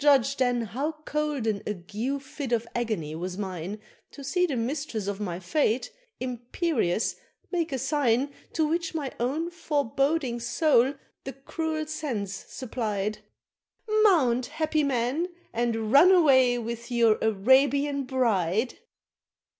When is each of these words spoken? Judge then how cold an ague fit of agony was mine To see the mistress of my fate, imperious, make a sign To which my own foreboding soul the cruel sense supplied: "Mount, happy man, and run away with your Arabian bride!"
Judge 0.00 0.36
then 0.38 0.62
how 0.62 0.90
cold 1.04 1.46
an 1.46 1.62
ague 1.64 2.20
fit 2.20 2.50
of 2.50 2.66
agony 2.74 3.14
was 3.14 3.38
mine 3.38 3.78
To 4.10 4.24
see 4.24 4.44
the 4.44 4.56
mistress 4.56 5.06
of 5.06 5.20
my 5.20 5.38
fate, 5.38 5.92
imperious, 6.18 7.14
make 7.52 7.70
a 7.70 7.78
sign 7.78 8.32
To 8.54 8.66
which 8.66 8.92
my 8.92 9.12
own 9.20 9.50
foreboding 9.52 10.40
soul 10.40 10.94
the 11.22 11.32
cruel 11.32 11.86
sense 11.86 12.34
supplied: 12.48 13.20
"Mount, 14.02 14.46
happy 14.46 14.82
man, 14.82 15.28
and 15.52 15.92
run 15.92 16.10
away 16.10 16.58
with 16.58 16.90
your 16.90 17.16
Arabian 17.22 18.02
bride!" 18.02 18.80